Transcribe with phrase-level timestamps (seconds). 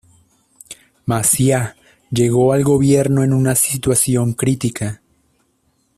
[1.05, 1.75] Maciá
[2.09, 4.99] llegó al gobierno en una situación crítica.